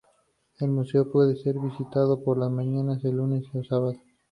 [0.57, 3.99] El museo puede ser visitado por la mañana de lunes a sábado.